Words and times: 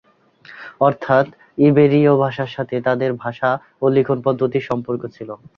অর্থাৎ 0.81 1.25
ইবেরীয় 1.67 2.13
ভাষার 2.23 2.49
সাথে 2.55 2.75
তাদের 2.87 3.11
ভাষা 3.23 3.49
ও 3.81 3.95
লিখন 3.95 4.17
পদ্ধতির 4.25 4.67
সম্পর্ক 4.69 5.01
ছিল। 5.15 5.29